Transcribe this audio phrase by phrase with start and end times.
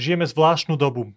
[0.00, 1.12] žijeme zvláštnu dobu.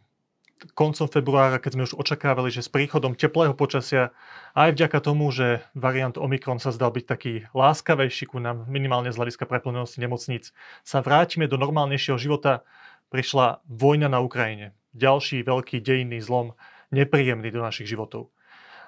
[0.80, 4.16] Koncom februára, keď sme už očakávali, že s príchodom teplého počasia,
[4.56, 9.20] aj vďaka tomu, že variant Omikron sa zdal byť taký láskavejší ku nám, minimálne z
[9.20, 10.56] hľadiska preplnenosti nemocníc,
[10.88, 12.64] sa vrátime do normálnejšieho života,
[13.12, 14.72] prišla vojna na Ukrajine.
[14.96, 16.56] Ďalší veľký dejinný zlom,
[16.96, 18.32] nepríjemný do našich životov.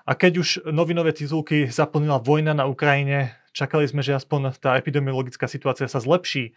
[0.05, 5.49] A keď už novinové titulky zaplnila vojna na Ukrajine, čakali sme, že aspoň tá epidemiologická
[5.49, 6.53] situácia sa zlepší,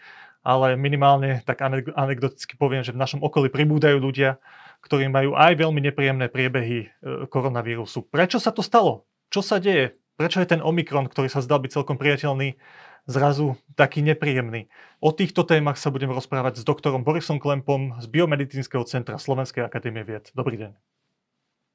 [0.48, 1.60] ale minimálne tak
[1.92, 4.40] anekdoticky poviem, že v našom okolí pribúdajú ľudia,
[4.80, 8.08] ktorí majú aj veľmi nepríjemné priebehy e, koronavírusu.
[8.08, 9.04] Prečo sa to stalo?
[9.28, 10.00] Čo sa deje?
[10.16, 12.56] Prečo je ten Omikron, ktorý sa zdal byť celkom priateľný,
[13.04, 14.72] zrazu taký nepríjemný?
[15.04, 20.00] O týchto témach sa budem rozprávať s doktorom Borisom Klempom z Biomedicínskeho centra Slovenskej akadémie
[20.00, 20.32] vied.
[20.32, 20.72] Dobrý deň.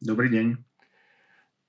[0.02, 0.48] Dobrý deň.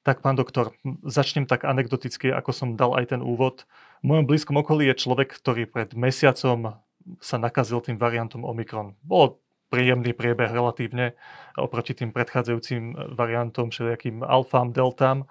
[0.05, 3.65] Tak pán doktor, začnem tak anekdoticky, ako som dal aj ten úvod.
[4.05, 6.84] V mojom blízkom okolí je človek, ktorý pred mesiacom
[7.21, 8.97] sa nakazil tým variantom Omikron.
[9.05, 11.19] Bolo príjemný priebeh relatívne
[11.59, 15.27] oproti tým predchádzajúcim variantom, všelijakým alfám, deltám.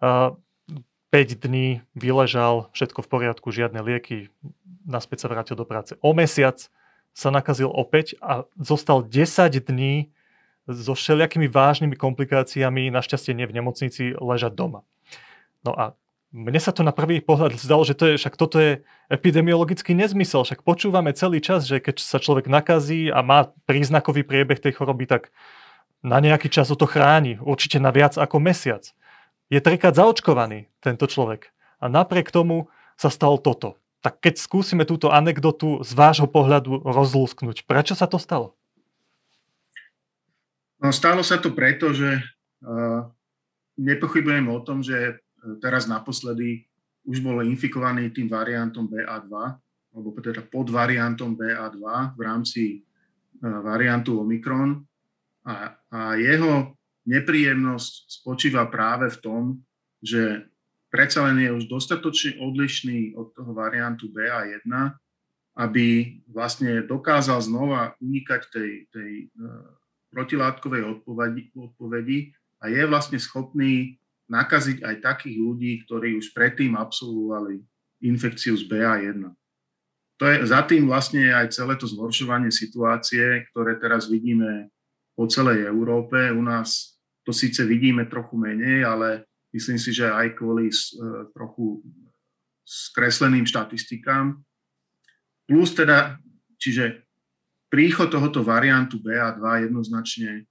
[0.00, 4.30] 5 dní vyležal, všetko v poriadku, žiadne lieky,
[4.86, 5.98] naspäť sa vrátil do práce.
[6.06, 6.70] O mesiac
[7.10, 9.26] sa nakazil opäť a zostal 10
[9.58, 10.14] dní
[10.70, 14.86] so všelijakými vážnymi komplikáciami, našťastie nie v nemocnici, ležať doma.
[15.66, 15.98] No a
[16.30, 20.46] mne sa to na prvý pohľad zdalo, že to je, však toto je epidemiologický nezmysel.
[20.46, 25.10] Však počúvame celý čas, že keď sa človek nakazí a má príznakový priebeh tej choroby,
[25.10, 25.34] tak
[26.06, 27.42] na nejaký čas o to chráni.
[27.42, 28.86] Určite na viac ako mesiac.
[29.50, 31.50] Je trikrát zaočkovaný tento človek.
[31.82, 33.74] A napriek tomu sa stalo toto.
[34.00, 38.54] Tak keď skúsime túto anekdotu z vášho pohľadu rozlúsknuť, prečo sa to stalo?
[40.80, 42.22] No, stalo sa to preto, že
[42.64, 43.04] uh,
[43.76, 45.20] nepochybujem o tom, že
[45.60, 46.66] teraz naposledy
[47.08, 49.32] už bol infikovaný tým variantom BA2,
[49.90, 51.82] alebo teda pod variantom BA2
[52.14, 54.84] v rámci uh, variantu Omikron.
[55.48, 56.76] A, a jeho
[57.08, 57.92] nepríjemnosť
[58.22, 59.42] spočíva práve v tom,
[60.04, 60.46] že
[60.92, 64.68] predsa len je už dostatočne odlišný od toho variantu BA1,
[65.56, 69.12] aby vlastne dokázal znova unikať tej, tej
[70.10, 72.18] protilátkovej odpovedi, odpovedi
[72.60, 73.99] a je vlastne schopný
[74.30, 77.60] nakaziť aj takých ľudí, ktorí už predtým absolvovali
[78.00, 79.26] infekciu z BA1.
[80.20, 84.68] To je, za tým vlastne aj celé to zhoršovanie situácie, ktoré teraz vidíme
[85.16, 86.16] po celej Európe.
[86.30, 91.80] U nás to síce vidíme trochu menej, ale myslím si, že aj kvôli uh, trochu
[92.64, 94.38] skresleným štatistikám.
[95.48, 96.20] Plus teda,
[96.60, 97.02] čiže
[97.72, 100.42] príchod tohoto variantu BA2 jednoznačne e,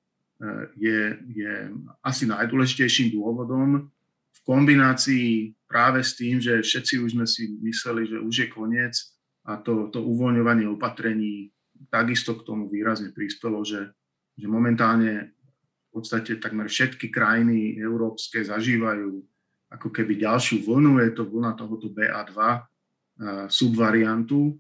[0.79, 1.53] je, je
[1.99, 3.91] asi najdôležitejším dôvodom
[4.31, 8.95] v kombinácii práve s tým, že všetci už sme si mysleli, že už je koniec
[9.43, 11.51] a to, to uvoľňovanie opatrení
[11.91, 13.91] takisto k tomu výrazne prispelo, že,
[14.39, 15.35] že momentálne
[15.89, 19.19] v podstate takmer všetky krajiny európske zažívajú
[19.69, 22.61] ako keby ďalšiu vlnu, je to vlna tohoto BA2 uh, e,
[23.53, 24.57] subvariantu,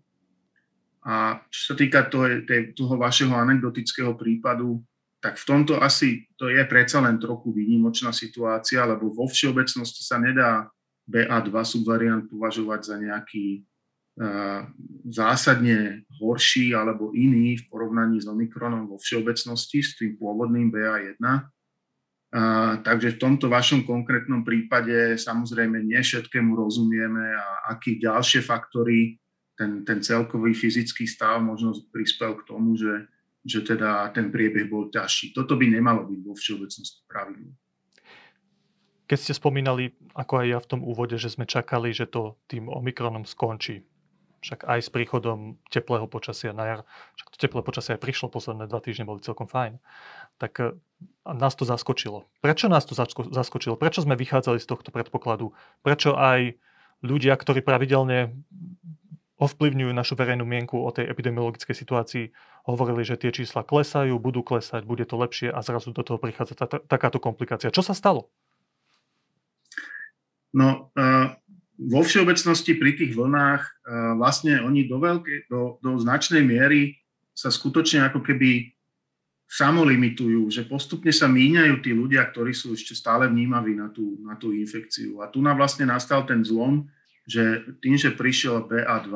[0.99, 2.43] a čo sa týka toho,
[2.75, 4.83] toho vašeho anekdotického prípadu,
[5.19, 10.15] tak v tomto asi to je predsa len trochu výnimočná situácia, lebo vo všeobecnosti sa
[10.15, 10.71] nedá
[11.11, 13.67] BA2 subvariant považovať za nejaký
[14.21, 14.63] uh,
[15.11, 21.19] zásadne horší alebo iný v porovnaní s Omikronom vo všeobecnosti, s tým pôvodným BA1.
[22.29, 29.17] Uh, takže v tomto vašom konkrétnom prípade samozrejme nie všetkému rozumieme a aké ďalšie faktory
[29.59, 33.09] ten, ten celkový fyzický stav možno prispel k tomu, že,
[33.43, 35.31] že teda ten priebeh bol ťažší.
[35.31, 37.55] Toto by nemalo byť vo všeobecnosti pravidlo.
[39.09, 42.69] Keď ste spomínali, ako aj ja v tom úvode, že sme čakali, že to tým
[42.69, 43.81] Omikronom skončí,
[44.39, 46.79] však aj s príchodom teplého počasia na jar,
[47.17, 49.81] však to teplé počasie aj prišlo, posledné dva týždne boli celkom fajn,
[50.39, 50.77] tak eh,
[51.25, 52.29] nás to zaskočilo.
[52.39, 52.95] Prečo nás to
[53.33, 53.75] zaskočilo?
[53.75, 55.51] Prečo sme vychádzali z tohto predpokladu?
[55.83, 56.55] Prečo aj
[57.03, 58.35] ľudia, ktorí pravidelne
[59.39, 62.25] ovplyvňujú našu verejnú mienku o tej epidemiologickej situácii.
[62.67, 66.59] Hovorili, že tie čísla klesajú, budú klesať, bude to lepšie a zrazu do toho prichádza
[66.59, 67.71] tá, takáto komplikácia.
[67.71, 68.27] Čo sa stalo?
[70.51, 71.31] No, uh,
[71.79, 76.99] vo všeobecnosti pri tých vlnách uh, vlastne oni do, veľké, do, do značnej miery
[77.31, 78.75] sa skutočne ako keby
[79.49, 84.37] samolimitujú, že postupne sa míňajú tí ľudia, ktorí sú ešte stále vnímaví na tú, na
[84.37, 85.25] tú infekciu.
[85.25, 86.85] A tu nám vlastne nastal ten zlom,
[87.29, 89.13] že tým, že prišiel BA2,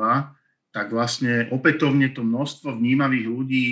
[0.70, 3.68] tak vlastne opätovne to množstvo vnímavých ľudí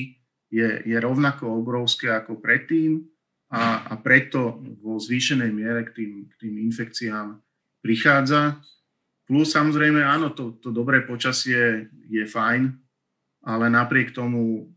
[0.51, 3.07] je, je rovnako obrovské ako predtým
[3.55, 7.39] a, a preto vo zvýšenej miere k tým, k tým infekciám
[7.79, 8.59] prichádza.
[9.31, 12.75] Plus samozrejme, áno, to, to dobré počasie je fajn,
[13.47, 14.75] ale napriek tomu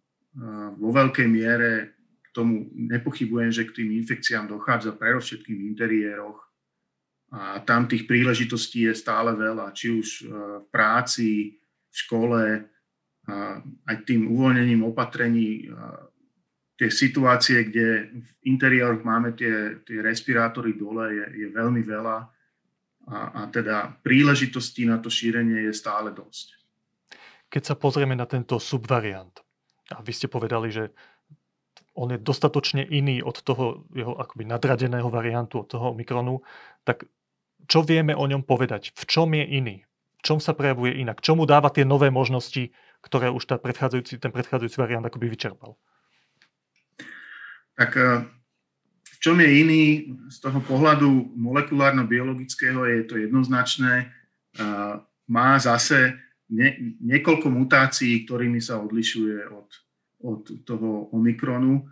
[0.75, 6.44] vo veľkej miere k tomu nepochybujem, že k tým infekciám dochádza predovšetkým v interiéroch
[7.35, 10.07] a tam tých príležitostí je stále veľa, či už
[10.63, 11.59] v práci,
[11.91, 12.63] v škole,
[13.83, 15.67] aj tým uvoľnením opatrení,
[16.79, 22.17] tie situácie, kde v interiéroch máme tie, tie respirátory dole, je, je veľmi veľa
[23.11, 26.55] a, a teda príležitostí na to šírenie je stále dosť.
[27.51, 29.31] Keď sa pozrieme na tento subvariant,
[29.93, 30.89] a vy ste povedali, že
[31.95, 36.43] on je dostatočne iný od toho jeho akoby nadradeného variantu, od toho Omikronu,
[36.83, 37.07] tak
[37.65, 38.93] čo vieme o ňom povedať?
[38.95, 39.75] V čom je iný?
[40.19, 41.21] V čom sa prejavuje inak?
[41.21, 42.73] Čomu dáva tie nové možnosti,
[43.05, 45.77] ktoré už tá predchádzajúci, ten predchádzajúci variant akoby vyčerpal?
[47.77, 48.25] Tak eh,
[49.05, 49.83] v čom je iný
[50.29, 54.09] z toho pohľadu molekulárno-biologického je to jednoznačné.
[54.57, 54.93] Eh,
[55.29, 56.17] má zase
[56.49, 59.69] nie, niekoľko mutácií, ktorými sa odlišuje od,
[60.21, 61.89] od toho Omikronu,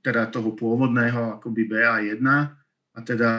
[0.00, 2.24] teda toho pôvodného akoby BA1
[2.90, 3.30] a teda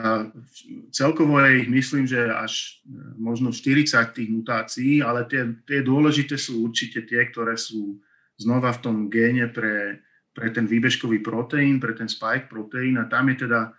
[0.95, 6.39] celkovo je ich myslím, že až e, možno 40 tých mutácií, ale tie, tie dôležité
[6.39, 8.00] sú určite tie, ktoré sú
[8.39, 10.00] znova v tom géne pre,
[10.31, 13.75] pre ten výbežkový proteín, pre ten spike proteín a tam je teda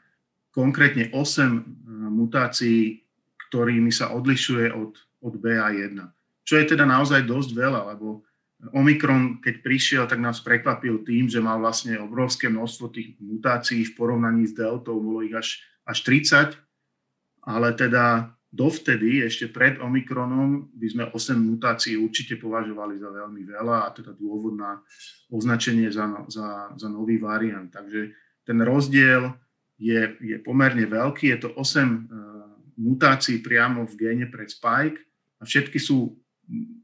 [0.52, 1.60] konkrétne 8 e,
[2.12, 3.00] mutácií,
[3.48, 4.92] ktorými sa odlišuje od,
[5.24, 5.96] od BA1.
[6.44, 8.20] Čo je teda naozaj dosť veľa, lebo
[8.70, 13.96] Omikron, keď prišiel, tak nás prekvapil tým, že mal vlastne obrovské množstvo tých mutácií v
[13.98, 16.54] porovnaní s deltou, bolo ich až, až 30,
[17.42, 23.76] ale teda dovtedy, ešte pred Omikronom, by sme 8 mutácií určite považovali za veľmi veľa
[23.82, 24.78] a teda dôvod na
[25.32, 27.72] označenie za, no, za, za nový variant.
[27.72, 28.14] Takže
[28.46, 29.32] ten rozdiel
[29.80, 31.94] je, je pomerne veľký, je to 8 uh, e,
[32.78, 35.00] mutácií priamo v géne pre spike
[35.40, 36.14] a všetky sú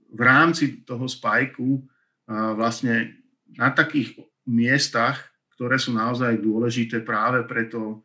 [0.09, 1.85] v rámci toho spajku
[2.29, 3.17] vlastne
[3.57, 4.17] na takých
[4.49, 5.21] miestach,
[5.57, 8.05] ktoré sú naozaj dôležité práve pre to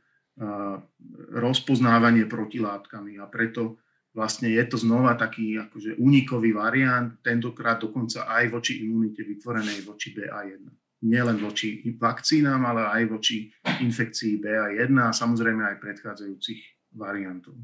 [1.33, 3.77] rozpoznávanie protilátkami a preto
[4.13, 10.13] vlastne je to znova taký akože unikový variant, tentokrát dokonca aj voči imunite vytvorenej voči
[10.13, 10.63] BA1.
[11.03, 17.57] Nielen voči vakcínám, ale aj voči infekcii BA1 a samozrejme aj predchádzajúcich variantov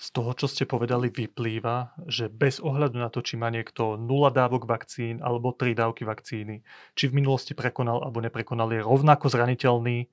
[0.00, 4.32] z toho, čo ste povedali, vyplýva, že bez ohľadu na to, či má niekto 0
[4.32, 6.64] dávok vakcín alebo 3 dávky vakcíny,
[6.96, 10.08] či v minulosti prekonal alebo neprekonal, je rovnako zraniteľný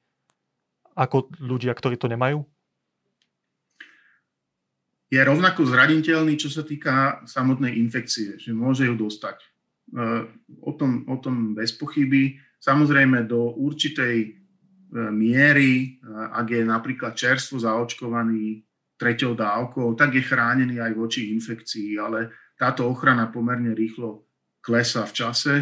[0.92, 2.44] ako ľudia, ktorí to nemajú?
[5.08, 9.40] Je rovnako zraniteľný, čo sa týka samotnej infekcie, že môže ju dostať.
[9.40, 9.48] E,
[10.68, 12.36] o tom, o tom bez pochyby.
[12.60, 14.30] Samozrejme do určitej e,
[15.16, 18.68] miery, e, ak je napríklad čerstvo zaočkovaný,
[18.98, 24.26] treťou dávkou, tak je chránený aj voči infekcii, ale táto ochrana pomerne rýchlo
[24.60, 25.54] klesá v čase,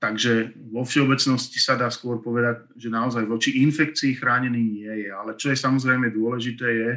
[0.00, 5.10] takže vo všeobecnosti sa dá skôr povedať, že naozaj voči infekcii chránený nie je.
[5.12, 6.90] Ale čo je samozrejme dôležité je,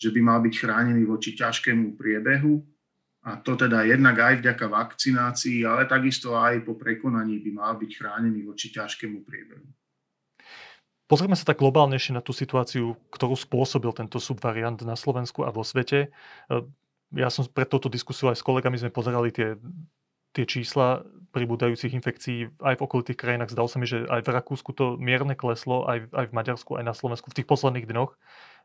[0.00, 2.64] že by mal byť chránený voči ťažkému priebehu,
[3.24, 7.90] a to teda jednak aj vďaka vakcinácii, ale takisto aj po prekonaní by mal byť
[7.96, 9.64] chránený voči ťažkému priebehu.
[11.04, 15.60] Pozrieme sa tak globálnejšie na tú situáciu, ktorú spôsobil tento subvariant na Slovensku a vo
[15.60, 16.08] svete.
[16.48, 16.64] E,
[17.12, 19.60] ja som pred touto diskusiou aj s kolegami sme pozerali tie,
[20.32, 21.04] tie čísla
[21.36, 23.52] pribúdajúcich infekcií aj v okolitých krajinách.
[23.52, 26.84] Zdalo sa mi, že aj v Rakúsku to mierne kleslo, aj, aj v Maďarsku, aj
[26.86, 28.16] na Slovensku v tých posledných dňoch.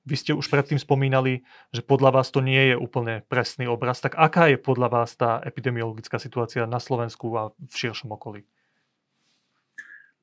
[0.08, 1.44] Vy ste už predtým spomínali,
[1.76, 4.00] že podľa vás to nie je úplne presný obraz.
[4.00, 8.48] Tak aká je podľa vás tá epidemiologická situácia na Slovensku a v širšom okolí?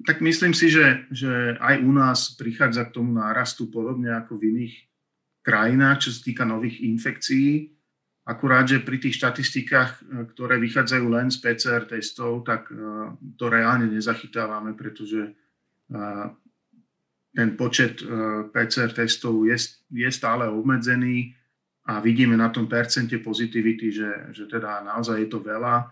[0.04, 4.52] Tak myslím si, že, že aj u nás prichádza k tomu nárastu podobne ako v
[4.52, 4.74] iných
[5.40, 7.72] krajinách, čo sa týka nových infekcií.
[8.26, 12.74] Akurát, že pri tých štatistikách, e, ktoré vychádzajú len z PCR testov, tak e,
[13.38, 15.32] to reálne nezachytávame, pretože e,
[17.36, 18.00] ten počet
[18.48, 19.60] PCR testov je,
[19.92, 21.36] je stále obmedzený
[21.84, 25.84] a vidíme na tom percente pozitivity, že, že teda naozaj je to veľa.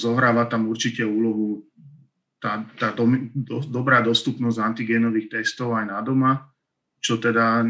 [0.00, 1.60] Zohráva tam určite úlohu
[2.40, 3.04] tá, tá do,
[3.36, 6.48] do, dobrá dostupnosť antigénových testov aj na doma,
[6.98, 7.62] čo teda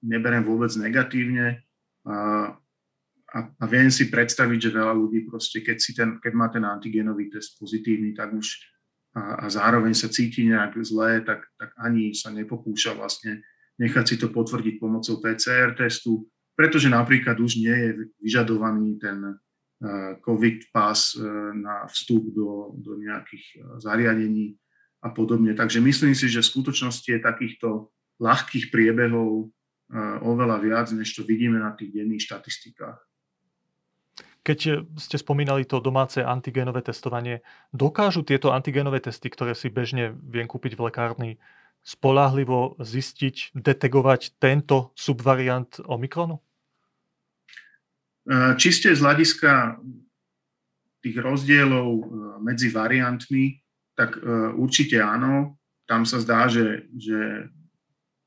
[0.00, 1.60] neberiem vôbec negatívne.
[2.08, 2.50] A,
[3.36, 6.64] a, a viem si predstaviť, že veľa ľudí proste, keď, si ten, keď má ten
[6.64, 8.56] antigénový test pozitívny, tak už
[9.16, 13.44] a, a zároveň sa cíti nejak zlé, tak, tak ani sa nepokúša vlastne
[13.80, 19.36] nechať si to potvrdiť pomocou PCR testu, pretože napríklad už nie je vyžadovaný ten
[20.24, 21.20] COVID pas e,
[21.52, 24.56] na vstup do, do nejakých e, zariadení
[25.04, 25.52] a podobne.
[25.52, 29.44] Takže myslím si, že v skutočnosti je takýchto ľahkých priebehov e,
[30.24, 32.96] oveľa viac, než to vidíme na tých denných štatistikách.
[34.46, 37.42] Keď ste spomínali to domáce antigénové testovanie,
[37.74, 41.30] dokážu tieto antigénové testy, ktoré si bežne viem kúpiť v lekárni,
[41.82, 46.45] spolahlivo zistiť, detegovať tento subvariant Omikronu?
[48.58, 49.78] Čiste z hľadiska
[50.98, 52.10] tých rozdielov
[52.42, 53.62] medzi variantmi,
[53.94, 54.18] tak
[54.58, 55.54] určite áno.
[55.86, 57.46] Tam sa zdá, že, že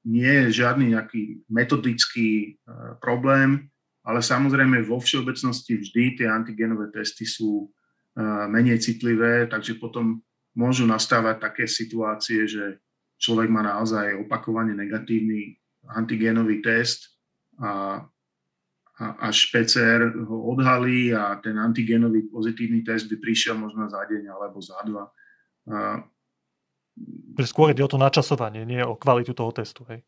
[0.08, 2.56] nie je žiadny nejaký metodický
[3.04, 3.68] problém
[4.10, 7.70] ale samozrejme vo všeobecnosti vždy tie antigenové testy sú
[8.50, 10.24] menej citlivé, takže potom
[10.58, 12.82] môžu nastávať také situácie, že
[13.22, 15.62] človek má naozaj opakovane negatívny
[15.94, 17.16] antigenový test
[17.62, 18.02] a,
[19.00, 24.28] a až PCR ho odhalí a ten antigenový pozitívny test by prišiel možno za deň
[24.28, 25.08] alebo za dva.
[25.72, 26.04] A,
[27.48, 29.88] Skôr ide o to načasovanie, nie o kvalitu toho testu.
[29.88, 30.04] Hej?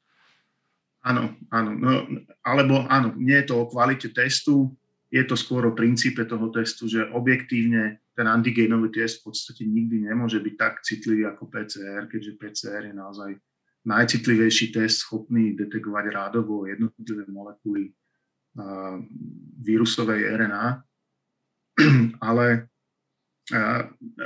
[1.07, 1.71] Áno, áno.
[1.71, 2.03] No,
[2.43, 4.75] alebo áno, nie je to o kvalite testu,
[5.07, 10.03] je to skôr o princípe toho testu, že objektívne ten antigénový test v podstate nikdy
[10.03, 13.31] nemôže byť tak citlivý ako PCR, keďže PCR je naozaj
[13.87, 17.95] najcitlivejší test schopný detekovať rádovo jednotlivé molekuly
[19.61, 20.65] vírusovej RNA.
[22.29, 22.71] Ale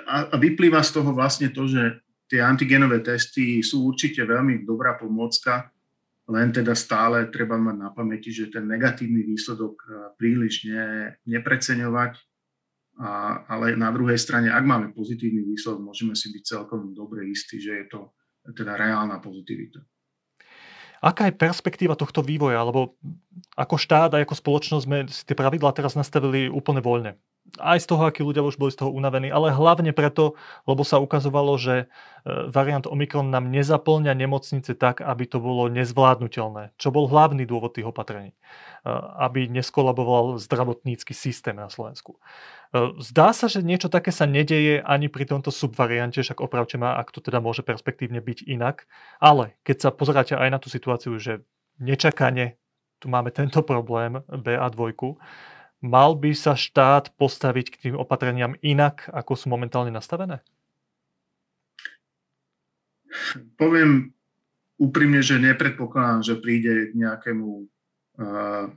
[0.05, 5.73] a vyplýva z toho vlastne to, že tie antigenové testy sú určite veľmi dobrá pomôcka,
[6.25, 12.17] len teda stále treba mať na pamäti, že ten negatívny výsledok eh, príliš ne, nepreceňovať,
[12.95, 17.59] a, ale na druhej strane, ak máme pozitívny výsledok, môžeme si byť celkom dobre istí,
[17.59, 18.15] že je to
[18.55, 19.83] teda reálna pozitivita.
[21.05, 22.65] Aká je perspektíva tohto vývoja?
[22.65, 22.97] Lebo
[23.53, 27.13] ako štát a ako spoločnosť sme si tie pravidlá teraz nastavili úplne voľne
[27.61, 30.35] aj z toho, akí ľudia už boli z toho unavení, ale hlavne preto,
[30.65, 31.85] lebo sa ukazovalo, že e,
[32.49, 37.87] variant Omikron nám nezaplňa nemocnice tak, aby to bolo nezvládnutelné, čo bol hlavný dôvod tých
[37.87, 38.37] opatrení, e,
[39.21, 42.17] aby neskolaboval zdravotnícky systém na Slovensku.
[42.17, 46.97] E, zdá sa, že niečo také sa nedeje ani pri tomto subvariante, však opravte ma,
[46.97, 48.89] ak to teda môže perspektívne byť inak,
[49.21, 51.45] ale keď sa pozeráte aj na tú situáciu, že
[51.79, 52.57] nečakane
[52.99, 54.97] tu máme tento problém BA2,
[55.83, 60.43] mal by sa štát postaviť k tým opatreniam inak, ako sú momentálne nastavené?
[63.55, 64.11] Poviem
[64.75, 68.67] úprimne, že nepredpokladám, že príde k nejakému uh,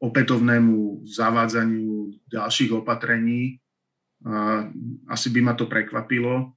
[0.00, 3.58] opätovnému zavádzaniu ďalších opatrení.
[4.22, 4.70] Uh,
[5.10, 6.54] asi by ma to prekvapilo.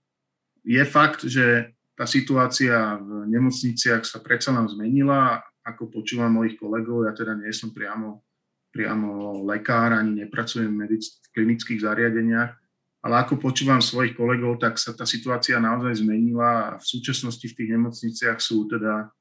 [0.63, 5.43] Je fakt, že tá situácia v nemocniciach sa predsa nám zmenila.
[5.63, 8.22] Ako počúvam mojich kolegov, ja teda nie som priamo
[8.73, 10.97] priamo lekár, ani nepracujem v
[11.29, 12.51] klinických zariadeniach,
[13.05, 17.53] ale ako počúvam svojich kolegov, tak sa tá situácia naozaj zmenila a v súčasnosti v
[17.53, 19.13] tých nemocniciach sú teda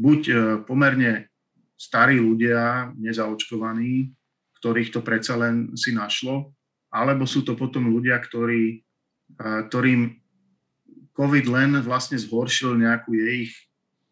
[0.00, 0.34] buď e,
[0.64, 1.28] pomerne
[1.76, 4.14] starí ľudia, nezaočkovaní,
[4.62, 6.54] ktorých to predsa len si našlo,
[6.88, 8.80] alebo sú to potom ľudia, ktorí,
[9.36, 10.16] e, ktorým
[11.12, 13.52] COVID len vlastne zhoršil nejakú ich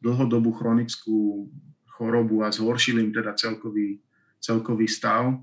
[0.03, 1.49] dlhodobú chronickú
[1.97, 4.03] chorobu a zhoršil im teda celkový
[4.39, 5.37] celkový stav.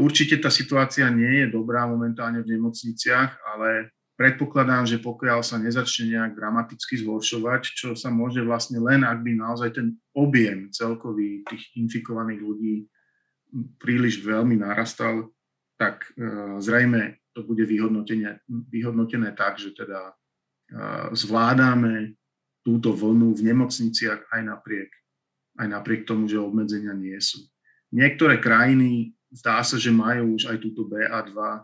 [0.00, 6.16] Určite tá situácia nie je dobrá momentálne v nemocniciach, ale predpokladám, že pokiaľ sa nezačne
[6.16, 11.76] nejak dramaticky zhoršovať, čo sa môže vlastne len, ak by naozaj ten objem celkový tých
[11.76, 12.74] infikovaných ľudí
[13.76, 15.28] príliš veľmi narastal,
[15.76, 16.24] tak e,
[16.64, 20.12] zrejme to bude vyhodnotené, vyhodnotené tak, že teda e,
[21.12, 22.16] zvládame
[22.64, 24.90] túto vlnu v nemocniciach aj napriek,
[25.60, 27.44] aj napriek tomu, že obmedzenia nie sú.
[27.94, 31.60] Niektoré krajiny zdá sa, že majú už aj túto BA2 e,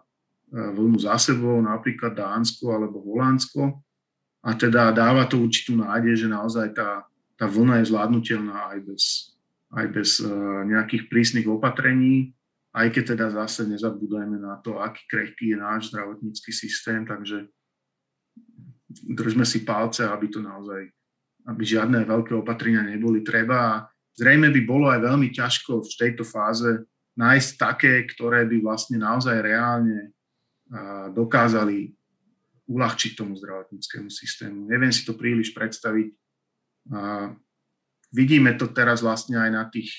[0.76, 3.80] vlnu za sebou, napríklad Dánsko alebo Holandsko.
[4.42, 7.06] A teda dáva to určitú nádej, že naozaj tá,
[7.38, 9.02] tá vlna je zvládnutelná aj bez,
[9.70, 12.34] aj bez uh, nejakých prísnych opatrení,
[12.74, 17.46] aj keď teda zase nezabúdajme na to, aký krehký je náš zdravotnícky systém, takže
[18.90, 20.90] držme si palce, aby to naozaj,
[21.46, 26.84] aby žiadne veľké opatrenia neboli treba zrejme by bolo aj veľmi ťažko v tejto fáze
[27.16, 30.16] nájsť také, ktoré by vlastne naozaj reálne
[31.12, 31.92] dokázali
[32.64, 34.64] uľahčiť tomu zdravotníckému systému.
[34.64, 36.08] Neviem si to príliš predstaviť.
[38.12, 39.92] Vidíme to teraz vlastne aj na tých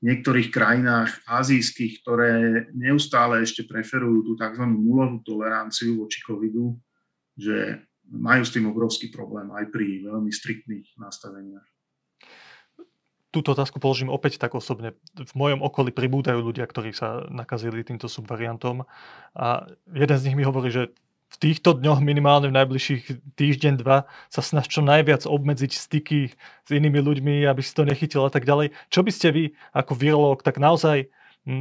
[0.00, 2.32] niektorých krajinách azijských, ktoré
[2.72, 4.64] neustále ešte preferujú tú tzv.
[4.64, 6.76] nulovú toleranciu voči covidu,
[7.36, 11.69] že majú s tým obrovský problém aj pri veľmi striktných nastaveniach
[13.30, 14.94] túto otázku položím opäť tak osobne.
[15.14, 18.84] V mojom okolí pribúdajú ľudia, ktorí sa nakazili týmto subvariantom
[19.38, 20.90] a jeden z nich mi hovorí, že
[21.30, 26.34] v týchto dňoch minimálne v najbližších týždeň, dva sa snaž čo najviac obmedziť styky
[26.66, 28.74] s inými ľuďmi, aby si to nechytil a tak ďalej.
[28.90, 31.06] Čo by ste vy ako virológ tak naozaj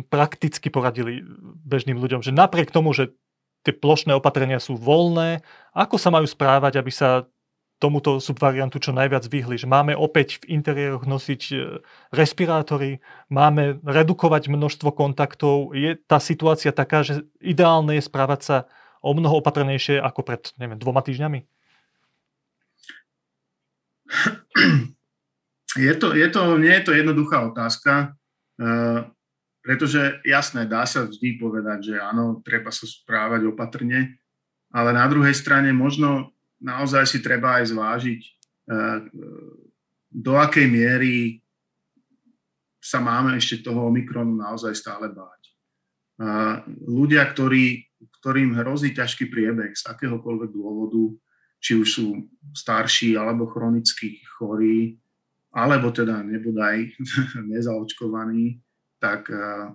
[0.10, 1.22] prakticky poradili
[1.64, 3.14] bežným ľuďom, že napriek tomu, že
[3.62, 5.46] tie plošné opatrenia sú voľné,
[5.78, 7.30] ako sa majú správať, aby sa
[7.80, 9.56] tomuto subvariantu čo najviac vyhli.
[9.56, 11.56] Že máme opäť v interiéroch nosiť e,
[12.12, 13.00] respirátory,
[13.32, 15.72] máme redukovať množstvo kontaktov.
[15.72, 18.58] Je tá situácia taká, že ideálne je správať sa
[19.00, 21.48] o mnoho opatrnejšie ako pred, neviem, dvoma týždňami?
[25.78, 28.18] Je to, je to, nie je to jednoduchá otázka,
[28.58, 29.06] uh,
[29.62, 34.18] pretože jasné, dá sa vždy povedať, že áno, treba sa správať opatrne,
[34.74, 38.22] ale na druhej strane možno naozaj si treba aj zvážiť,
[38.70, 39.00] uh,
[40.10, 41.40] do akej miery
[42.80, 45.42] sa máme ešte toho Omikronu naozaj stále báť.
[46.20, 47.88] Uh, ľudia, ktorí,
[48.20, 51.16] ktorým hrozí ťažký priebeh z akéhokoľvek dôvodu,
[51.60, 52.08] či už sú
[52.56, 54.96] starší alebo chronicky chorí,
[55.52, 56.96] alebo teda nebodaj
[57.52, 58.62] nezaočkovaní,
[59.02, 59.68] tak, eh,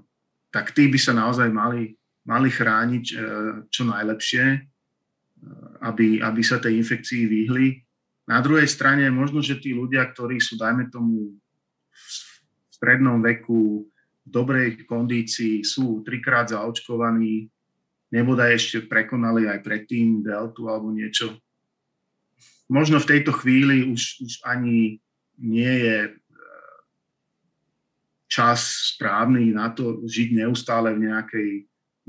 [0.51, 3.19] tak tí by sa naozaj mali, mali chrániť eh,
[3.69, 4.61] čo najlepšie, eh,
[5.85, 7.85] aby, aby sa tej infekcii vyhli.
[8.25, 11.37] Na druhej strane možno, že tí ľudia, ktorí sú, dajme tomu,
[11.93, 13.85] v strednom veku,
[14.25, 17.53] v dobrej kondícii, sú trikrát zaočkovaní,
[18.09, 21.37] nebodaj ešte prekonali aj predtým deltu alebo niečo.
[22.71, 25.05] Možno v tejto chvíli už, už ani
[25.37, 26.11] nie je e,
[28.31, 31.51] čas správny na to žiť neustále v nejakej,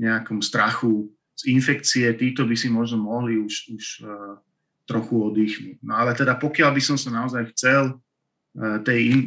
[0.00, 2.08] nejakom strachu z infekcie.
[2.16, 4.40] Títo by si možno mohli už, už uh,
[4.88, 5.78] trochu oddychnúť.
[5.84, 9.20] No ale teda pokiaľ by som sa naozaj chcel uh, tej in,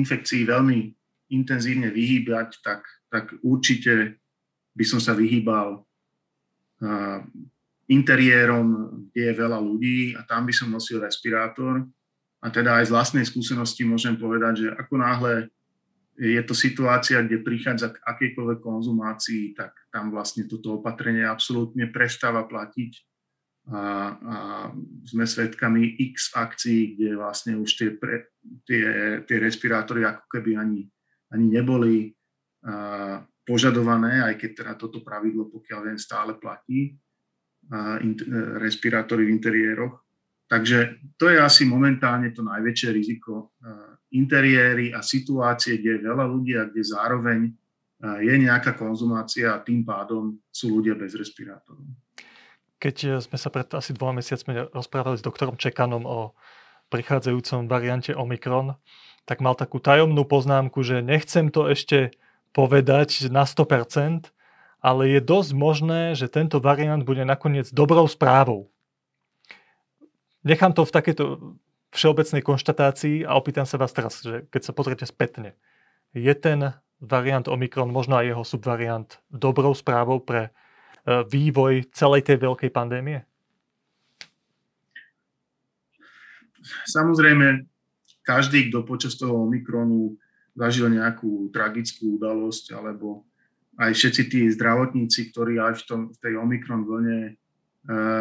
[0.00, 0.94] infekcii veľmi
[1.34, 4.22] intenzívne vyhýbať, tak, tak určite
[4.72, 7.20] by som sa vyhýbal uh,
[7.90, 8.66] interiérom,
[9.10, 11.82] kde je veľa ľudí a tam by som nosil respirátor
[12.38, 15.32] a teda aj z vlastnej skúsenosti môžem povedať, že ako náhle
[16.18, 22.46] je to situácia, kde prichádza k akejkoľvek konzumácii, tak tam vlastne toto opatrenie absolútne prestáva
[22.46, 22.92] platiť.
[23.68, 23.82] A,
[24.14, 24.36] a
[25.02, 28.30] sme svedkami x akcií, kde vlastne už tie, pre,
[28.62, 28.86] tie,
[29.26, 30.86] tie respirátory ako keby ani,
[31.34, 32.14] ani neboli
[32.62, 36.94] a, požadované, aj keď teda toto pravidlo, pokiaľ viem, stále platí,
[37.68, 38.14] a, in,
[38.62, 40.08] respirátory v interiéroch.
[40.48, 43.52] Takže to je asi momentálne to najväčšie riziko.
[43.60, 47.52] Eh, interiéry a situácie, kde je veľa ľudí a kde zároveň
[47.98, 51.82] je nejaká konzumácia a tým pádom sú ľudia bez respirátorov.
[52.78, 56.38] Keď eh, sme sa pred asi dvoma mesiacmi rozprávali s doktorom Čekanom o
[56.88, 58.78] prichádzajúcom variante Omikron,
[59.28, 62.16] tak mal takú tajomnú poznámku, že nechcem to ešte
[62.56, 64.32] povedať na 100%,
[64.80, 68.72] ale je dosť možné, že tento variant bude nakoniec dobrou správou
[70.48, 71.24] nechám to v takejto
[71.92, 75.56] všeobecnej konštatácii a opýtam sa vás teraz, že keď sa pozriete spätne,
[76.12, 80.50] je ten variant Omikron, možno aj jeho subvariant, dobrou správou pre e,
[81.26, 83.22] vývoj celej tej veľkej pandémie?
[86.90, 87.64] Samozrejme,
[88.26, 90.18] každý, kto počas toho Omikronu
[90.58, 93.24] zažil nejakú tragickú udalosť, alebo
[93.78, 97.38] aj všetci tí zdravotníci, ktorí aj v, tom, v tej Omikron vlne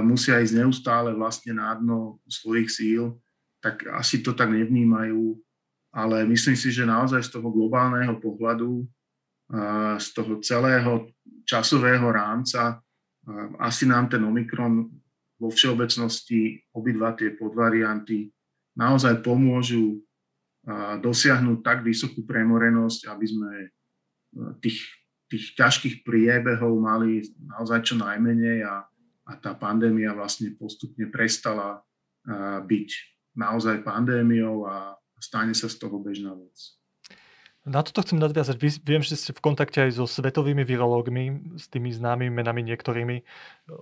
[0.05, 3.17] musia ísť neustále vlastne na dno svojich síl,
[3.59, 5.35] tak asi to tak nevnímajú.
[5.95, 8.85] Ale myslím si, že naozaj z toho globálneho pohľadu,
[9.97, 11.07] z toho celého
[11.47, 12.83] časového rámca,
[13.59, 14.87] asi nám ten Omikron
[15.37, 18.27] vo všeobecnosti obidva tie podvarianty
[18.75, 20.01] naozaj pomôžu
[20.99, 23.51] dosiahnuť tak vysokú premorenosť, aby sme
[24.59, 24.83] tých,
[25.31, 28.83] tých ťažkých priebehov mali naozaj čo najmenej a,
[29.27, 31.79] a tá pandémia vlastne postupne prestala
[32.67, 32.89] byť
[33.39, 36.77] naozaj pandémiou a stane sa z toho bežná vec.
[37.67, 38.55] Na toto chcem nadviazať.
[38.79, 43.27] Viem, že ste v kontakte aj so svetovými virológmi, s tými známymi menami niektorými,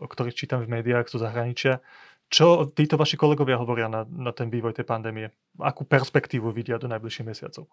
[0.02, 1.86] o ktorých čítam v médiách zo zahraničia.
[2.26, 5.30] Čo títo vaši kolegovia hovoria na, na ten vývoj tej pandémie?
[5.62, 7.70] Akú perspektívu vidia do najbližších mesiacov?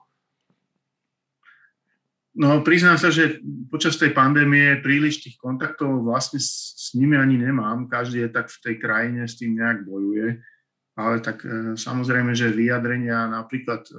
[2.36, 3.40] No, priznám sa, že
[3.72, 7.88] počas tej pandémie príliš tých kontaktov vlastne s, s nimi ani nemám.
[7.88, 10.44] Každý je tak v tej krajine, s tým nejak bojuje.
[10.92, 13.92] Ale tak e, samozrejme, že vyjadrenia napríklad e,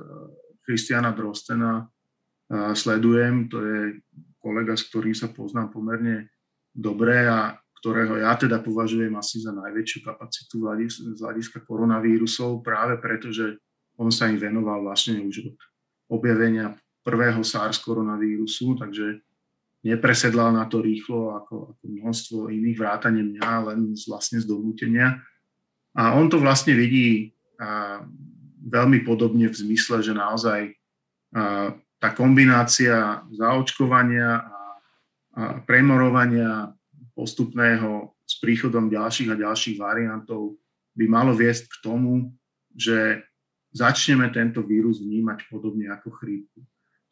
[0.61, 1.83] Christiana Drostena e,
[2.77, 3.49] sledujem.
[3.49, 3.79] To je
[4.37, 6.29] kolega, s ktorým sa poznám pomerne
[6.69, 13.27] dobre a ktorého ja teda považujem asi za najväčšiu kapacitu z hľadiska koronavírusov, práve preto,
[13.27, 13.59] že
[13.99, 15.57] on sa im venoval vlastne už od
[16.07, 19.19] objavenia prvého SARS koronavírusu, takže
[19.83, 25.19] nepresedlal na to rýchlo ako, ako množstvo iných vrátane mňa, len z, vlastne z donútenia.
[25.93, 27.33] A on to vlastne vidí
[28.63, 30.73] veľmi podobne v zmysle, že naozaj
[32.01, 34.61] tá kombinácia zaočkovania a
[35.65, 36.73] premorovania
[37.13, 40.57] postupného s príchodom ďalších a ďalších variantov
[40.93, 42.33] by malo viesť k tomu,
[42.73, 43.21] že
[43.73, 46.61] začneme tento vírus vnímať podobne ako chrípku.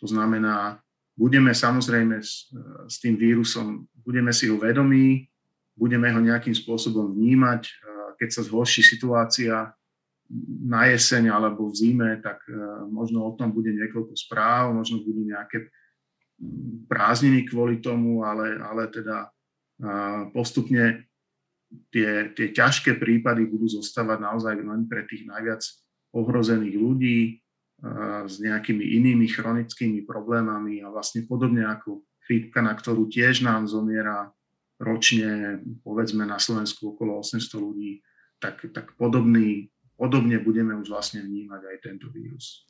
[0.02, 0.82] To znamená,
[1.18, 2.54] budeme samozrejme s,
[2.86, 5.30] s tým vírusom, budeme si ho vedomí,
[5.74, 7.70] budeme ho nejakým spôsobom vnímať.
[8.22, 9.74] Keď sa zhorší situácia,
[10.64, 12.56] na jeseň alebo v zime, tak e,
[12.88, 15.68] možno o tom bude niekoľko správ, možno budú nejaké
[16.88, 19.30] prázdniny kvôli tomu, ale, ale teda
[20.34, 21.06] postupne
[21.90, 25.62] tie, tie ťažké prípady budú zostávať naozaj len pre tých najviac
[26.14, 27.20] ohrozených ľudí
[28.26, 34.30] s nejakými inými chronickými problémami a vlastne podobne ako chrípka, na ktorú tiež nám zomiera
[34.78, 38.06] ročne, povedzme na Slovensku okolo 800 ľudí,
[38.42, 42.66] tak, tak podobný podobne budeme už vlastne vnímať aj tento vírus.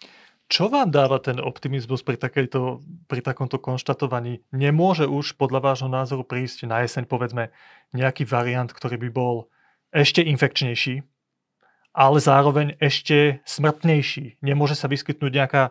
[0.51, 4.43] Čo vám dáva ten optimizmus pri, takejto, pri takomto konštatovaní?
[4.51, 7.55] Nemôže už podľa vášho názoru prísť na jeseň, povedzme,
[7.95, 9.35] nejaký variant, ktorý by bol
[9.95, 11.07] ešte infekčnejší,
[11.95, 14.43] ale zároveň ešte smrtnejší.
[14.43, 15.63] Nemôže sa vyskytnúť nejaká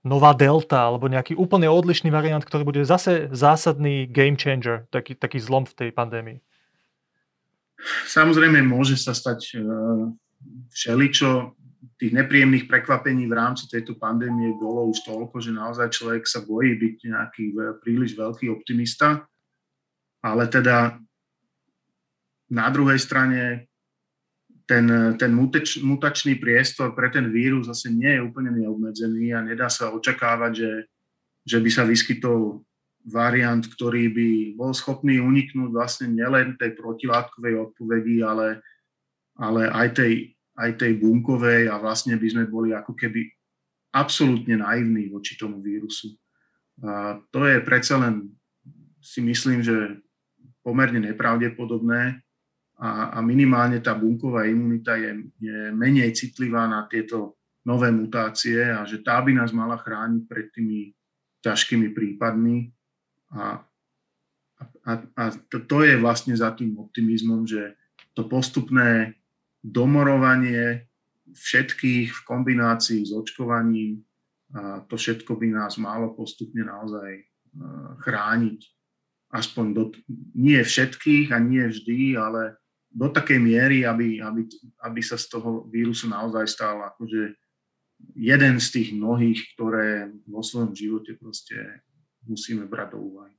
[0.00, 5.44] nová delta alebo nejaký úplne odlišný variant, ktorý bude zase zásadný game changer, taký, taký
[5.44, 6.40] zlom v tej pandémii?
[8.06, 9.58] Samozrejme, môže sa stať
[10.70, 11.54] všeličo
[12.02, 16.74] tých nepríjemných prekvapení v rámci tejto pandémie bolo už toľko, že naozaj človek sa bojí
[16.74, 17.44] byť nejaký
[17.78, 19.22] príliš veľký optimista.
[20.18, 20.98] Ale teda
[22.50, 23.70] na druhej strane
[24.66, 29.70] ten, ten muteč, mutačný priestor pre ten vírus zase nie je úplne neobmedzený a nedá
[29.70, 30.72] sa očakávať, že,
[31.46, 32.66] že by sa vyskytol
[33.08, 38.62] variant, ktorý by bol schopný uniknúť vlastne nielen tej protilátkovej odpovedi, ale
[39.38, 40.12] ale aj tej,
[40.58, 43.24] aj tej bunkovej a vlastne by sme boli ako keby
[43.92, 46.12] absolútne naivní voči tomu vírusu.
[46.84, 48.32] A to je predsa len,
[49.00, 50.00] si myslím, že
[50.64, 52.22] pomerne nepravdepodobné
[52.78, 58.82] a, a minimálne tá bunková imunita je, je menej citlivá na tieto nové mutácie a
[58.86, 60.94] že tá by nás mala chrániť pred tými
[61.42, 62.70] ťažkými prípadmi.
[63.32, 63.64] A,
[64.84, 67.74] a, a to, to je vlastne za tým optimizmom, že
[68.12, 69.16] to postupné
[69.64, 70.88] domorovanie
[71.32, 74.04] všetkých v kombinácii s očkovaním.
[74.52, 77.24] A to všetko by nás malo postupne naozaj
[78.04, 78.60] chrániť.
[79.32, 79.84] Aspoň do,
[80.36, 82.60] nie všetkých a nie vždy, ale
[82.92, 84.44] do takej miery, aby, aby,
[84.84, 87.32] aby sa z toho vírusu naozaj stal akože
[88.12, 91.56] jeden z tých mnohých, ktoré vo svojom živote proste
[92.26, 93.32] musíme brať do úvahy.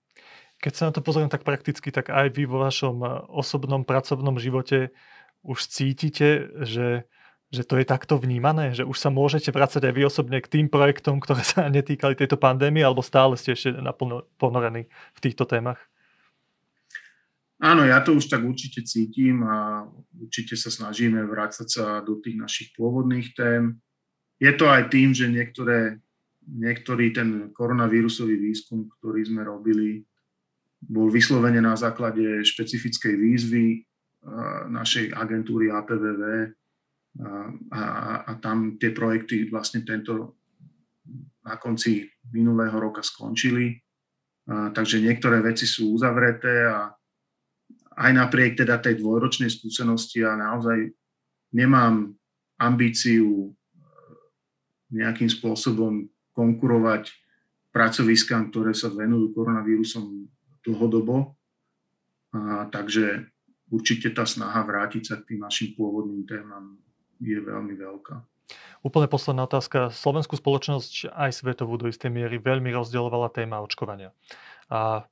[0.64, 4.96] Keď sa na to pozriem tak prakticky, tak aj vy vo vašom osobnom pracovnom živote
[5.44, 7.04] už cítite, že,
[7.52, 8.72] že to je takto vnímané?
[8.72, 12.40] Že už sa môžete vrácať aj vy osobne k tým projektom, ktoré sa netýkali tejto
[12.40, 15.84] pandémie, alebo stále ste ešte naplno ponorení v týchto témach?
[17.64, 19.88] Áno, ja to už tak určite cítim a
[20.20, 23.80] určite sa snažíme vrácať sa do tých našich pôvodných tém.
[24.36, 26.04] Je to aj tým, že niektoré,
[26.48, 30.04] niektorý ten koronavírusový výskum, ktorý sme robili,
[30.84, 33.66] bol vyslovene na základe špecifickej výzvy
[34.72, 37.30] našej agentúry APVV a,
[37.72, 37.82] a,
[38.28, 40.40] a tam tie projekty vlastne tento
[41.44, 43.76] na konci minulého roka skončili.
[44.48, 46.92] A, takže niektoré veci sú uzavreté a
[47.94, 50.90] aj napriek teda tej dvojročnej skúsenosti ja naozaj
[51.54, 52.16] nemám
[52.58, 53.54] ambíciu
[54.94, 57.14] nejakým spôsobom konkurovať
[57.74, 60.30] pracoviskám, ktoré sa venujú koronavírusom
[60.66, 61.34] dlhodobo.
[62.34, 63.30] A, takže
[63.74, 66.78] určite tá snaha vrátiť sa k tým našim pôvodným témam
[67.18, 68.16] je veľmi veľká.
[68.84, 69.90] Úplne posledná otázka.
[69.96, 74.12] Slovenskú spoločnosť aj svetovú do istej miery veľmi rozdielovala téma očkovania.
[74.68, 75.08] A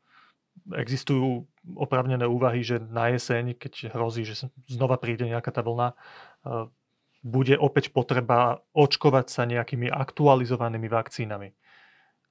[0.75, 1.47] existujú
[1.79, 5.95] opravnené úvahy, že na jeseň, keď hrozí, že znova príde nejaká tá vlna,
[7.21, 11.53] bude opäť potreba očkovať sa nejakými aktualizovanými vakcínami.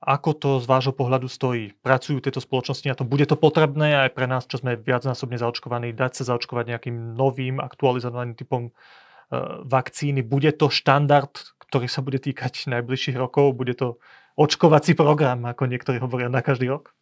[0.01, 1.77] Ako to z vášho pohľadu stojí?
[1.85, 3.05] Pracujú tieto spoločnosti na tom?
[3.05, 7.61] Bude to potrebné aj pre nás, čo sme viacnásobne zaočkovaní, dať sa zaočkovať nejakým novým,
[7.61, 8.73] aktualizovaným typom e,
[9.69, 10.25] vakcíny?
[10.25, 11.31] Bude to štandard,
[11.69, 13.53] ktorý sa bude týkať najbližších rokov?
[13.53, 14.01] Bude to
[14.41, 16.97] očkovací program, ako niektorí hovoria, na každý rok?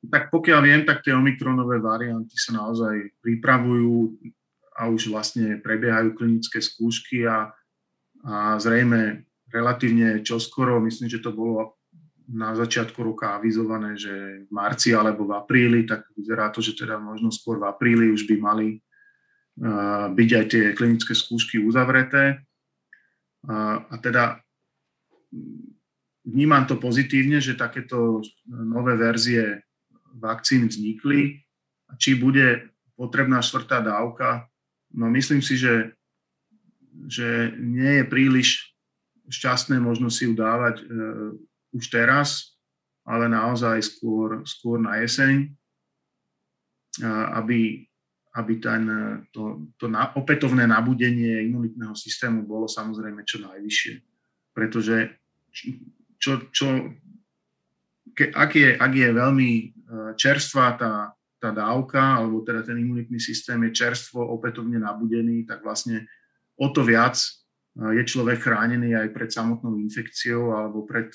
[0.00, 4.18] Tak pokiaľ viem, tak tie omikronové varianty sa naozaj pripravujú
[4.80, 7.52] a už vlastne prebiehajú klinické skúšky a,
[8.24, 11.76] a zrejme relatívne čoskoro, myslím, že to bolo
[12.30, 16.96] na začiatku roka avizované, že v marci alebo v apríli, tak vyzerá to, že teda
[16.96, 22.46] možno skôr v apríli už by mali uh, byť aj tie klinické skúšky uzavreté.
[23.42, 24.38] Uh, a teda
[26.22, 29.66] vnímam to pozitívne, že takéto nové verzie
[30.14, 31.42] vakcín vznikli.
[31.98, 34.49] Či bude potrebná štvrtá dávka,
[34.94, 35.94] no myslím si, že,
[37.06, 38.48] že nie je príliš
[39.30, 40.84] šťastné možno si ju dávať e,
[41.70, 42.58] už teraz,
[43.06, 45.50] ale naozaj skôr, skôr na jeseň,
[47.34, 47.86] aby,
[48.34, 48.82] aby ten,
[49.30, 53.94] to, to na, opätovné nabudenie imunitného systému bolo samozrejme čo najvyššie.
[54.50, 55.14] Pretože
[56.18, 56.90] čo, čo,
[58.12, 59.64] ke, ak, je, ak je veľmi e,
[60.18, 60.92] čerstvá tá,
[61.40, 66.04] tá dávka, alebo teda ten imunitný systém je čerstvo opätovne nabudený, tak vlastne
[66.60, 67.28] o to viac e,
[67.96, 71.08] je človek chránený aj pred samotnou infekciou alebo pred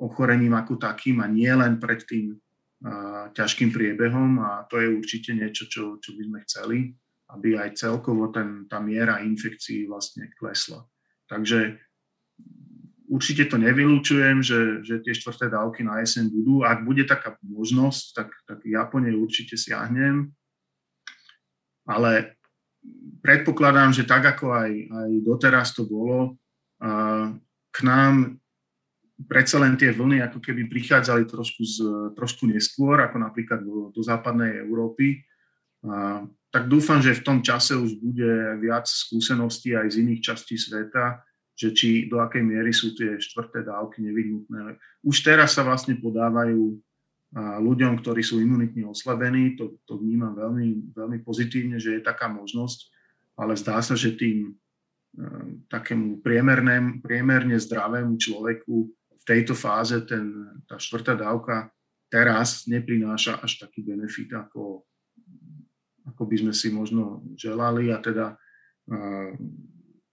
[0.00, 5.36] ochorením ako takým a nie len pred tým uh, ťažkým priebehom a to je určite
[5.36, 6.78] niečo, čo, čo by sme chceli,
[7.36, 10.88] aby aj celkovo ten, tá miera infekcií vlastne klesla.
[11.28, 11.76] Takže
[13.10, 16.62] určite to nevylučujem, že, že tie štvrté dávky na jeseň budú.
[16.62, 20.30] Ak bude taká možnosť, tak, tak ja po nej určite siahnem.
[21.90, 22.38] Ale
[23.20, 26.38] predpokladám, že tak ako aj, aj doteraz to bolo,
[27.70, 28.38] k nám
[29.28, 31.76] predsa len tie vlny ako keby prichádzali trošku, z,
[32.16, 35.20] trošku neskôr, ako napríklad do, do západnej Európy.
[35.84, 40.56] A, tak dúfam, že v tom čase už bude viac skúseností aj z iných častí
[40.56, 41.20] sveta,
[41.60, 44.80] že či do akej miery sú tie štvrté dávky nevyhnutné.
[45.04, 46.80] Už teraz sa vlastne podávajú
[47.36, 52.88] ľuďom, ktorí sú imunitne oslabení, to, to vnímam veľmi, veľmi pozitívne, že je taká možnosť,
[53.36, 54.56] ale zdá sa, že tým
[55.68, 56.24] takému
[57.04, 58.74] priemerne zdravému človeku
[59.20, 60.32] v tejto fáze ten,
[60.64, 61.68] tá štvrtá dávka
[62.10, 64.82] teraz neprináša až taký benefit, ako,
[66.08, 69.30] ako by sme si možno želali a teda uh,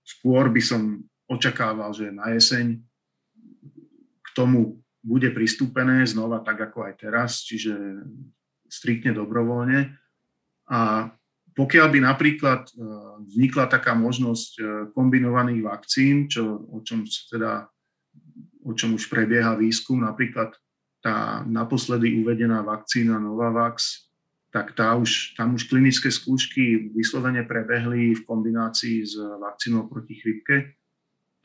[0.06, 2.80] skôr by som očakával, že na jeseň
[4.24, 8.04] k tomu bude pristúpené znova tak ako aj teraz, čiže
[8.68, 9.96] striktne dobrovoľne.
[10.68, 11.12] A
[11.56, 12.74] pokiaľ by napríklad e,
[13.24, 17.72] vznikla taká možnosť e, kombinovaných vakcín, čo, o, čom teda,
[18.68, 20.54] o čom už prebieha výskum, napríklad
[21.00, 24.06] tá naposledy uvedená vakcína Novavax,
[24.52, 30.77] tak tá už, tam už klinické skúšky vyslovene prebehli v kombinácii s vakcínou proti chrypke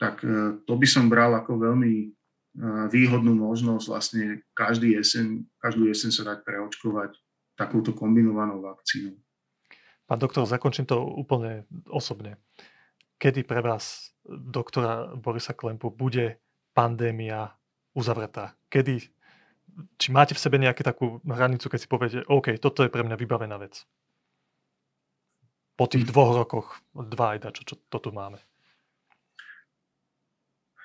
[0.03, 2.07] tak e, to by som bral ako veľmi e,
[2.91, 7.15] výhodnú možnosť vlastne každý jeseň, každú jeseň sa dať preočkovať
[7.55, 9.15] takúto kombinovanou vakcínou.
[10.03, 12.35] Pán doktor, zakončím to úplne osobne.
[13.15, 16.43] Kedy pre vás, doktora Borisa Klempu, bude
[16.75, 17.55] pandémia
[17.95, 18.59] uzavretá?
[18.67, 18.99] Kedy,
[19.95, 23.15] či máte v sebe nejakú takú hranicu, keď si poviete, OK, toto je pre mňa
[23.15, 23.87] vybavená vec?
[25.79, 26.09] Po tých hm.
[26.11, 28.43] dvoch rokoch, dva aj čo, čo to tu máme.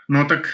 [0.09, 0.49] No tak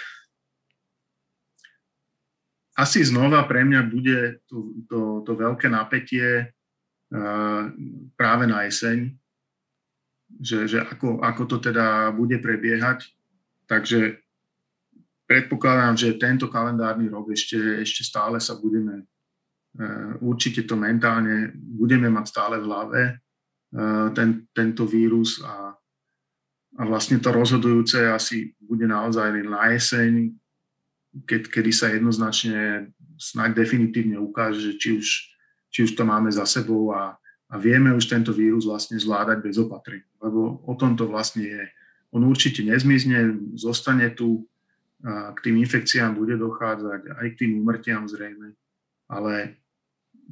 [2.74, 7.70] asi znova pre mňa bude to, to, to veľké napätie uh,
[8.18, 9.14] práve na jeseň,
[10.42, 13.06] že, že ako, ako to teda bude prebiehať.
[13.70, 14.18] Takže
[15.30, 19.06] predpokladám, že tento kalendárny rok ešte, ešte stále sa budeme,
[19.78, 23.02] uh, určite to mentálne budeme mať stále v hlave,
[23.78, 25.63] uh, ten, tento vírus a
[26.74, 30.34] a vlastne to rozhodujúce asi bude naozaj na jeseň,
[31.22, 35.06] keď, kedy sa jednoznačne snáď definitívne ukáže, že či už,
[35.70, 37.14] či už to máme za sebou a,
[37.46, 40.06] a vieme už tento vírus vlastne zvládať bez opatrení.
[40.18, 41.62] Lebo o tom to vlastne je.
[42.10, 44.42] On určite nezmizne, zostane tu,
[45.06, 48.58] a k tým infekciám bude dochádzať, aj k tým úmrtiam zrejme.
[49.06, 49.62] Ale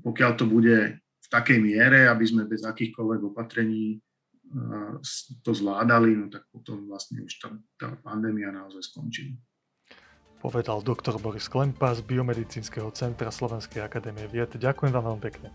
[0.03, 4.03] pokiaľ to bude v takej miere, aby sme bez akýchkoľvek opatrení
[5.43, 7.49] to zvládali, no tak potom vlastne už tá,
[7.81, 9.35] tá pandémia naozaj skončila.
[10.43, 14.51] Povedal doktor Boris Klempa z Biomedicínskeho centra Slovenskej akadémie vied.
[14.59, 15.49] Ďakujem vám veľmi pekne.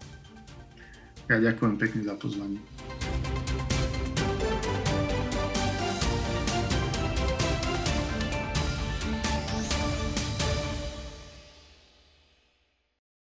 [1.28, 2.60] Ja ďakujem pekne za pozvanie.